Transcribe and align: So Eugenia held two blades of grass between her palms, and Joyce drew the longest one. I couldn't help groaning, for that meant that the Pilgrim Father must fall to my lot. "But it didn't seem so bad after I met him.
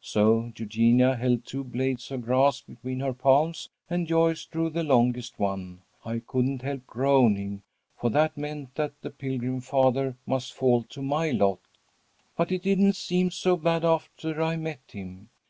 So 0.00 0.50
Eugenia 0.56 1.16
held 1.16 1.44
two 1.44 1.62
blades 1.62 2.10
of 2.10 2.22
grass 2.22 2.62
between 2.62 3.00
her 3.00 3.12
palms, 3.12 3.68
and 3.90 4.06
Joyce 4.06 4.46
drew 4.46 4.70
the 4.70 4.82
longest 4.82 5.38
one. 5.38 5.82
I 6.02 6.20
couldn't 6.26 6.62
help 6.62 6.86
groaning, 6.86 7.60
for 8.00 8.08
that 8.08 8.34
meant 8.38 8.74
that 8.76 8.98
the 9.02 9.10
Pilgrim 9.10 9.60
Father 9.60 10.16
must 10.24 10.54
fall 10.54 10.84
to 10.84 11.02
my 11.02 11.30
lot. 11.32 11.60
"But 12.38 12.50
it 12.50 12.62
didn't 12.62 12.96
seem 12.96 13.30
so 13.30 13.54
bad 13.58 13.84
after 13.84 14.40
I 14.42 14.56
met 14.56 14.80
him. 14.92 15.28